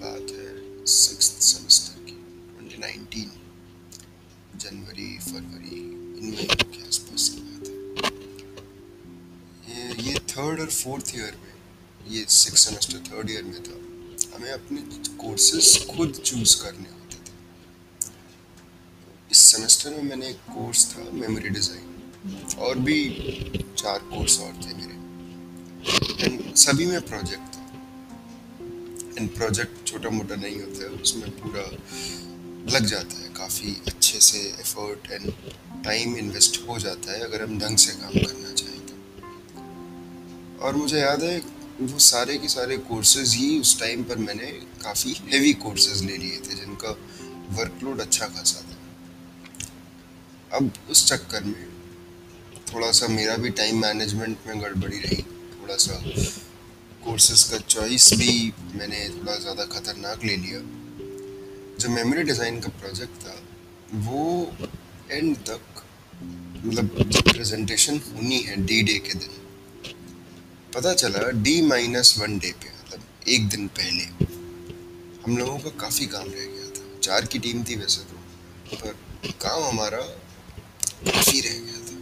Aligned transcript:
बात 0.00 0.30
है 0.30 0.86
six 0.86 1.26
semester 1.44 1.94
की 2.04 2.16
2019 2.58 3.30
जनवरी 4.60 5.18
फरवरी 5.18 5.78
इन 5.78 6.30
महीनों 6.30 6.68
के 6.72 6.80
आसपास 6.86 7.28
की 7.28 7.40
बात 7.40 7.64
है 9.68 10.04
ये, 10.04 10.14
थर्ड 10.14 10.60
और 10.60 10.70
फोर्थ 10.70 11.06
ईयर 11.14 11.34
में 11.44 11.54
ये 12.12 12.20
सिक्स 12.28 12.60
सेमेस्टर 12.64 12.98
थर्ड 13.10 13.30
ईयर 13.30 13.44
में 13.44 13.60
था 13.62 13.76
हमें 14.36 14.52
अपने 14.52 14.80
कोर्सेज 15.16 15.64
खुद 15.86 16.10
चूज़ 16.24 16.52
करने 16.62 16.88
होते 16.88 17.16
थे। 17.16 17.32
इस 19.30 19.38
सेमेस्टर 19.38 19.90
में 19.90 20.02
मैंने 20.02 20.26
एक 20.28 20.40
कोर्स 20.54 20.80
था 20.92 21.00
मेमोरी 21.12 21.48
डिज़ाइन 21.48 21.86
और 22.58 22.74
भी 22.78 22.98
चार 23.78 23.98
कोर्स 23.98 24.40
और 24.40 24.52
थे 24.52 24.72
मेरे। 24.74 24.95
सभी 26.56 26.86
में 26.86 27.00
प्रोजेक्ट 27.00 27.54
था। 27.54 27.62
एंड 29.18 29.34
प्रोजेक्ट 29.34 29.86
छोटा 29.86 30.10
मोटा 30.10 30.34
नहीं 30.34 30.60
होता 30.60 30.82
है, 30.84 30.88
उसमें 30.88 31.30
पूरा 31.30 31.62
लग 32.74 32.86
जाता 32.86 33.16
है, 33.16 33.28
काफ़ी 33.28 33.76
अच्छे 33.86 34.20
से 34.20 34.38
एफर्ट 34.38 35.10
एंड 35.10 35.32
टाइम 35.84 36.16
इन्वेस्ट 36.16 36.68
हो 36.68 36.78
जाता 36.78 37.12
है, 37.12 37.20
अगर 37.20 37.42
हम 37.42 37.58
ढंग 37.58 37.76
से 37.76 37.92
काम 37.92 38.12
करना 38.12 38.52
चाहें 38.52 38.80
तो। 38.86 38.94
और 40.60 40.76
मुझे 40.76 40.98
याद 40.98 41.22
है, 41.22 41.42
वो 41.80 41.98
सारे 41.98 42.38
के 42.38 42.48
सारे 42.48 42.76
कोर्सेज 42.76 43.34
ही 43.34 43.60
उस 43.60 43.78
टाइम 43.80 44.04
पर 44.04 44.16
मैंने 44.16 44.46
काफ़ी 44.82 45.16
हेवी 45.28 45.52
कोर्सेज 45.52 46.02
ले 46.04 46.16
लिए 46.16 46.36
थे, 46.36 46.54
जिनका 46.54 46.90
वर्कलोड 47.50 48.00
अच्छा 48.00 48.26
खासा 48.26 48.60
था। 48.60 48.76
अब 50.56 50.72
उस 50.90 51.06
चक्कर 51.06 51.44
में 51.44 51.68
थोड़ा 52.74 52.90
सा 52.92 53.08
मेरा 53.08 53.36
भी 53.36 53.50
टाइम 53.50 53.80
मैनेजमेंट 53.82 54.38
में 54.46 54.60
गड़बड़ी 54.62 54.98
रही, 54.98 55.22
थोड़ा 55.22 55.76
सा 55.76 56.02
कोर्सेज 57.06 57.42
का 57.50 57.58
चॉइस 57.66 58.12
भी 58.18 58.32
मैंने 58.74 59.08
थोड़ा 59.10 59.34
ज़्यादा 59.38 59.64
खतरनाक 59.72 60.24
ले 60.24 60.36
लिया। 60.36 60.60
जो 61.80 61.88
मेमोरी 61.90 62.22
डिज़ाइन 62.24 62.60
का 62.60 62.68
प्रोजेक्ट 62.80 63.14
था, 63.22 63.34
वो 63.96 64.22
एंड 65.10 65.36
तक 65.48 65.82
मतलब 66.64 66.88
प्रेजेंटेशन 67.28 68.00
होनी 68.06 68.38
है 68.40 68.56
डी 68.66 68.82
डे 68.82 68.98
के 69.00 69.14
दिन, 69.14 69.34
पता 70.74 70.94
चला 70.94 71.30
डी 71.42 71.60
माइनस 71.64 72.14
वन 72.18 72.38
डे 72.38 72.52
पे 72.54 72.70
मतलब 72.70 73.28
एक 73.28 73.48
दिन 73.48 73.66
पहले, 73.78 74.04
हम 75.24 75.36
लोगों 75.38 75.58
का 75.58 75.70
काफ़ी 75.80 76.06
काम 76.08 76.26
रह 76.26 76.46
गया 76.46 76.68
था। 76.70 76.98
चार 77.00 77.26
की 77.26 77.38
टीम 77.38 77.62
थी 77.64 77.76
वैसे 77.76 78.02
तो 78.02 78.76
पर 78.76 78.92
काम 79.42 79.62
हमारा 79.64 80.02
काफ़ी 81.06 81.40
रह 81.40 81.58
गया 81.60 81.80
था। 81.86 81.96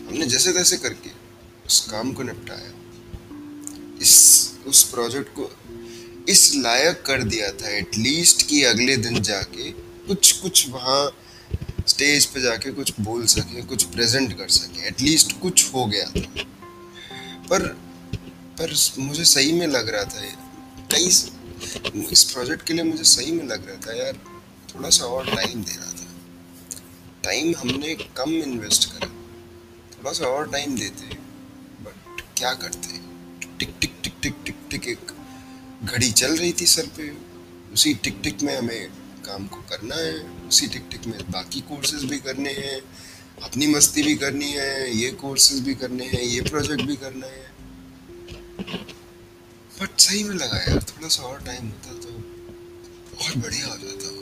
हमने 0.00 0.26
जैसे 0.26 0.52
तैसे 0.52 0.76
करके 0.78 1.10
उस 1.66 1.80
काम 1.90 2.12
को 2.12 2.22
निपटाया। 2.22 2.72
उस 4.70 4.82
प्रोजेक्ट 4.90 5.28
को 5.38 5.50
इस 6.28 6.52
लायक 6.56 7.02
कर 7.06 7.22
दिया 7.22 7.50
था 7.52 7.68
एटलीस्ट 7.68 8.46
कि 8.48 8.62
अगले 8.64 8.96
दिन 8.96 9.20
जाके 9.22 9.70
कुछ 10.06 10.32
कुछ 10.32 10.68
वहाँ 10.68 11.10
स्टेज 11.88 12.24
पे 12.26 12.40
जाके 12.40 12.70
कुछ 12.70 12.92
बोल 13.00 13.26
सके, 13.26 13.62
कुछ 13.62 13.84
प्रेजेंट 13.84 14.36
कर 14.38 14.48
सके 14.48 14.86
एटलीस्ट 14.88 15.32
कुछ 15.40 15.72
हो 15.74 15.84
गया 15.86 16.04
था। 16.04 16.44
पर 17.50 17.66
पर 18.58 18.74
मुझे 18.98 19.24
सही 19.24 19.52
में 19.52 19.66
लग 19.66 19.88
रहा 19.88 20.04
था 20.04 20.22
कई 20.92 21.06
इस 22.12 22.24
प्रोजेक्ट 22.24 22.66
के 22.66 22.74
लिए 22.74 22.84
मुझे 22.84 23.04
सही 23.04 23.32
में 23.32 23.44
लग 23.44 23.66
रहा 23.68 23.76
था 23.86 23.96
यार, 23.96 24.18
थोड़ा 24.68 24.90
सा 24.90 25.04
और 25.04 25.34
टाइम 25.34 25.62
देना 25.64 25.92
था। 25.92 26.06
टाइम 27.24 27.54
हमने 27.58 27.94
कम 28.16 28.30
इन्वेस्ट 28.32 28.90
करा। 28.92 29.08
थोड़ा 29.94 30.12
सा 30.12 30.26
और 30.26 30.50
टाइम 30.50 30.78
देते 30.78 31.14
बट 31.84 32.22
क्या 32.38 32.52
करते? 32.54 32.98
टिक 33.58 33.74
टिक 33.80 33.96
टिक 34.02 34.14
टिक 34.22 34.36
टिक। 34.44 34.56
टिक 34.70 34.86
एक 34.88 35.12
घड़ी 35.84 36.10
चल 36.12 36.36
रही 36.36 36.52
थी 36.52 36.66
सर 36.66 36.86
पे। 36.96 37.10
उसी 37.72 37.94
टिक 37.94 38.20
टिक 38.22 38.42
में 38.42 38.56
हमें 38.58 38.88
काम 39.26 39.46
को 39.46 39.56
करना 39.70 39.96
है, 39.96 40.12
उसी 40.48 40.66
टिक 40.66 40.86
टिक 40.90 41.06
में 41.06 41.18
बाकी 41.30 41.60
कोर्सेज 41.60 42.04
भी 42.04 42.18
करने 42.18 42.52
हैं, 42.52 42.80
अपनी 43.42 43.66
मस्ती 43.66 44.02
भी 44.02 44.14
करनी 44.14 44.50
है, 44.52 44.96
ये 44.96 45.10
कोर्सेज 45.10 45.60
भी 45.60 45.74
करने 45.74 46.04
हैं, 46.04 46.22
ये 46.22 46.40
प्रोजेक्ट 46.40 46.82
भी 46.82 46.96
करना 46.96 47.26
है। 47.26 47.48
बट 49.80 49.98
सही 49.98 50.24
में 50.24 50.34
लगा 50.34 50.58
यार 50.58 50.82
थोड़ा 50.82 51.08
सा 51.08 51.22
और 51.22 51.42
टाइम 51.42 51.66
होता 51.66 51.92
तो 52.00 52.10
और 53.24 53.36
बढ़िया 53.40 53.66
हो 53.66 53.76
जाता। 53.76 54.19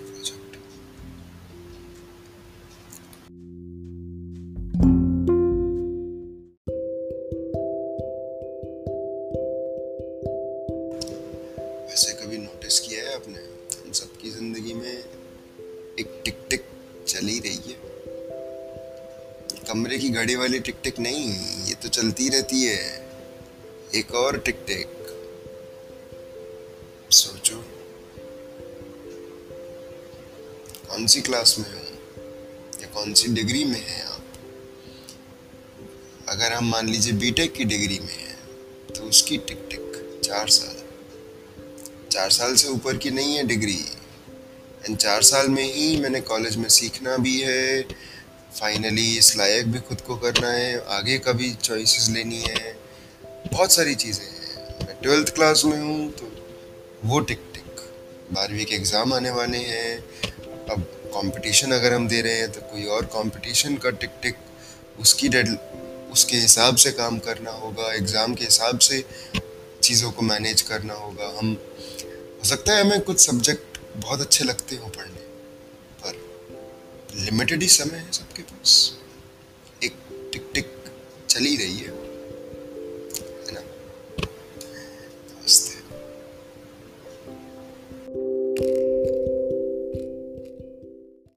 वैसे 11.89 12.13
कभी 12.13 12.39
नोटिस 12.39 12.81
किया 12.81 13.05
है 13.05 13.15
आपने? 13.15 13.39
हम 13.81 13.93
सबकी 13.93 14.31
ज़िंदगी 14.31 14.73
में 14.75 14.99
एक 15.99 16.23
टिक 16.25 16.39
टिक 16.51 16.65
चल 17.09 17.27
ही 17.27 17.39
रही 17.39 17.71
है। 17.71 17.77
कमरे 19.69 19.99
की 19.99 20.09
घड़ी 20.09 20.35
वाली 20.37 20.59
टिक 20.59 20.77
टिक 20.83 20.99
नहीं, 20.99 21.33
ये 21.67 21.75
तो 21.75 21.89
चलती 21.89 22.29
रहती 22.29 22.63
है। 22.65 23.11
एक 23.95 24.15
और 24.15 24.39
टिक 24.39 24.63
टिक। 24.67 24.87
सोचो। 27.11 27.57
कौन 30.89 31.07
सी 31.07 31.21
क्लास 31.21 31.59
में 31.59 31.71
हो? 31.71 31.85
या 32.83 32.87
कौन 32.87 33.13
सी 33.13 33.29
डिग्री 33.29 33.65
में 33.65 33.81
है 33.81 34.03
आप? 34.05 34.25
अगर 36.29 36.53
हम 36.53 36.71
मान 36.71 36.89
लीजिए 36.89 37.13
बीटेक 37.13 37.53
की 37.53 37.65
डिग्री 37.65 37.99
में 37.99 38.15
है 38.15 38.37
तो 38.95 39.03
उसकी 39.03 39.39
टिक 39.39 39.67
टिक, 39.71 40.21
चार 40.25 40.49
साल। 40.49 40.88
चार 42.11 42.31
साल 42.31 42.55
से 42.55 42.69
ऊपर 42.69 42.97
की 42.97 43.11
नहीं 43.11 43.37
है 43.37 43.47
डिग्री। 43.47 43.79
एंड 44.85 44.97
चार 44.97 45.23
साल 45.23 45.49
में 45.49 45.63
ही 45.65 45.97
मैंने 46.01 46.21
कॉलेज 46.23 46.57
में 46.57 46.69
सीखना 46.71 47.17
भी 47.19 47.41
है। 47.41 47.83
फाइनली 48.53 49.17
इस 49.19 49.37
लायक 49.37 49.67
भी 49.73 49.79
खुद 49.89 50.01
को 50.01 50.17
करना 50.17 50.51
है। 50.51 50.79
आगे 50.91 51.19
का 51.19 51.33
भी 51.33 51.53
चॉइसेस 51.55 52.09
लेनी 52.11 52.41
है। 52.41 52.77
बहुत 53.53 53.73
सारी 53.73 53.95
चीज़ें 53.97 54.25
हैं। 54.25 54.87
मैं 54.87 54.97
ट्वेल्थ 55.03 55.35
क्लास 55.35 55.65
में 55.65 55.79
हूँ 55.79 56.11
तो 56.13 56.31
वो 57.05 57.21
टिक 57.21 57.43
टिक 57.55 57.81
बारहवीं 58.33 58.65
के 58.65 58.75
एग्ज़ाम 58.75 59.13
आने 59.15 59.31
वाले 59.31 59.59
हैं। 59.59 59.99
अब 60.71 60.81
कंपटीशन 61.15 61.73
अगर 61.73 61.93
हम 61.93 62.09
दे 62.09 62.21
रहे 62.21 62.39
हैं 62.39 62.51
तो 62.53 62.61
कोई 62.73 62.85
और 62.87 63.05
कंपटीशन 63.15 63.77
का 63.77 63.91
टिक 63.93 64.11
टिक 64.23 64.37
उसकी 65.01 65.29
डेड 65.29 65.57
उसके 66.13 66.37
हिसाब 66.37 66.77
से 66.77 66.91
काम 66.93 67.19
करना 67.21 67.51
होगा। 67.53 67.93
एग्ज़ाम 67.95 68.35
के 68.35 68.45
हिसाब 68.45 68.79
से 68.81 69.05
चीज़ों 69.83 70.11
को 70.11 70.23
मैनेज 70.25 70.63
करना 70.63 70.95
होगा। 70.95 71.27
हम 71.39 71.57
हो 72.39 72.45
सकता 72.45 72.73
है 72.73 72.81
हमें 72.81 73.01
कुछ 73.01 73.19
सब्जेक्ट 73.21 73.79
बहुत 73.97 74.21
अच्छे 74.21 74.45
लगते 74.45 74.77
हो 74.77 74.89
पढ़ने, 74.89 75.21
पर 76.03 77.17
लिमिटेड 77.17 77.63
ही 77.63 77.69
समय 77.69 77.99
है 77.99 78.13
सबके 78.13 78.43
पास। 78.43 78.75
एक 79.85 79.97
टिक 80.33 80.51
टिक 80.55 80.73
चली 81.29 81.57
रही 81.57 81.79
है। 81.79 81.98